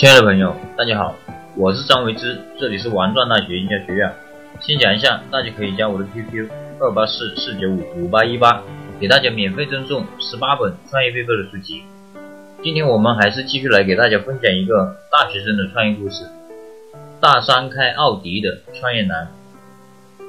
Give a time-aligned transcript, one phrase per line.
[0.00, 1.14] 亲爱的朋友，大家好，
[1.54, 4.10] 我是张维之，这里是玩转大学营销学院。
[4.58, 6.48] 先讲一下，大家可以加我的 QQ
[6.80, 8.62] 二八四四九五五八一八，
[8.98, 11.82] 给大家免费赠送十八本创业必备的书籍。
[12.62, 16.24] 今天我们还是继续来给大家分享一个大学生的创业故事。
[17.20, 19.28] 大三开奥迪的创业难，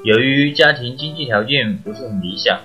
[0.03, 2.59] 由于家庭经济条件不是很理想，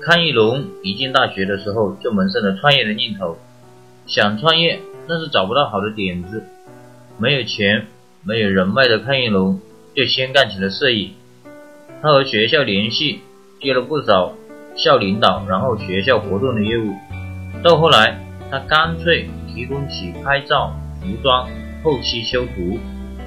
[0.00, 3.36] 康一龙一进大学的时候就萌生了创业的念头，
[4.06, 4.78] 想创业。
[5.08, 6.44] 但是找不到好的点子，
[7.18, 7.86] 没有钱，
[8.24, 9.60] 没有人脉的康一龙
[9.94, 11.12] 就先干起了摄影。
[12.00, 13.20] 他和学校联系，
[13.60, 14.34] 接了不少
[14.76, 16.94] 校领导，然后学校活动的业务。
[17.62, 18.18] 到后来，
[18.50, 21.48] 他干脆提供起拍照、服装、
[21.84, 22.78] 后期修图、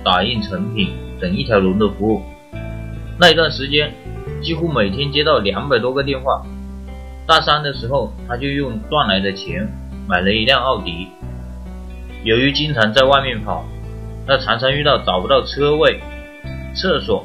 [0.04, 2.22] 打印成品等一条龙的服务。
[3.18, 3.94] 那一段时间，
[4.42, 6.46] 几乎每天接到两百多个电话。
[7.28, 9.68] 大三的时候，他就用赚来的钱
[10.08, 11.08] 买了一辆奥迪。
[12.26, 13.64] 由于经常在外面跑，
[14.26, 16.00] 他常常遇到找不到车位、
[16.74, 17.24] 厕所。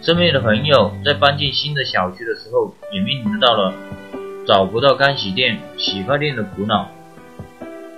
[0.00, 3.74] 身边的朋友在搬进新的小区的时候，也面临到了
[4.46, 6.88] 找不到干洗店、洗发店的苦恼。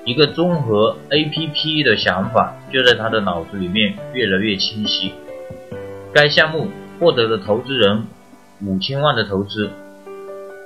[0.07, 5.13] 一个综合 APP 的想法就在他的脑子里面越来越清晰。
[6.15, 8.07] 该项目获得了投资人
[8.63, 9.71] 五千万的投资，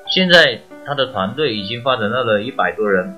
[0.06, 3.12] 现在他的团队已经发展到了一百多人。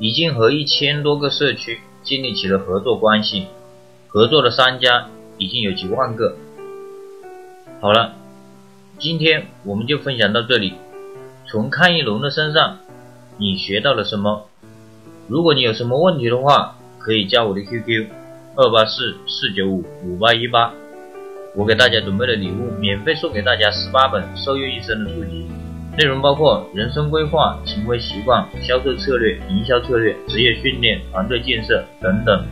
[0.00, 3.48] 已经和一千多个社区建立起了合作关系，
[4.08, 6.36] 合作的商家已经有几万个。
[7.82, 8.14] 好了，
[8.98, 10.72] 今天我们就分享到这里。
[11.46, 12.78] 从康一龙的身上，
[13.36, 14.46] 你学到了什么？
[15.28, 18.06] 如果你有什么问题的话，可以加我的 QQ
[18.56, 20.72] 二八四四九五五八一八，
[21.54, 25.46] 我给大家准备了礼物，免费送给大家十八本受用一生的书籍。
[25.98, 32.46] 内容包括人生规划、行为习惯、销售策略、营销策略、职业训练、团队建设等等。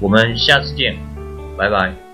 [0.00, 0.96] 我们下次见，
[1.56, 2.05] 拜拜。